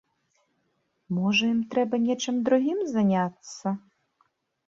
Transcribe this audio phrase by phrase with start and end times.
[1.17, 3.75] Можа, ім трэба нечым другім заняцца.